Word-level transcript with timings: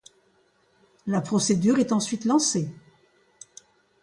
La 1.05 1.21
procédure 1.21 1.77
est 1.77 1.91
ensuite 1.91 2.25
lancée. 2.25 2.73